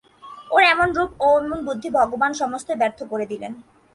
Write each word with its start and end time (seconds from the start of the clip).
ওর 0.51 0.63
এমন 0.73 0.87
রূপ 0.97 1.11
এমন 1.25 1.59
বুদ্ধি 1.67 1.89
ভগবান 1.97 2.31
সমস্তই 2.33 2.79
ব্যর্থ 2.81 2.99
করে 3.03 3.25
দিলেন! 3.25 3.53